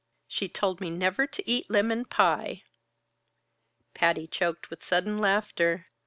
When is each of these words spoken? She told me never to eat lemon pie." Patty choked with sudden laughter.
She 0.27 0.49
told 0.49 0.81
me 0.81 0.89
never 0.89 1.27
to 1.27 1.47
eat 1.47 1.69
lemon 1.69 2.05
pie." 2.05 2.63
Patty 3.93 4.25
choked 4.25 4.71
with 4.71 4.83
sudden 4.83 5.19
laughter. 5.19 5.85